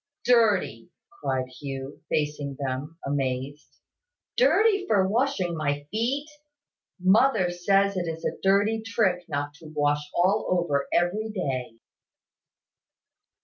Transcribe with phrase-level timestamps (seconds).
[0.25, 0.89] "Dirty!"
[1.21, 3.77] cried Hugh, facing them, amazed,
[4.35, 6.27] "Dirty for washing my feet!
[6.99, 11.77] Mother says it is a dirty trick not to wash all over every day."